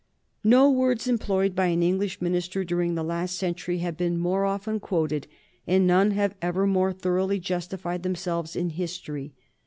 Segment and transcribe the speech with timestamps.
[0.43, 4.79] No words employed by an English minister during the last century have been more often
[4.79, 5.27] quoted,
[5.67, 9.35] and none have ever more thoroughly justified themselves in history.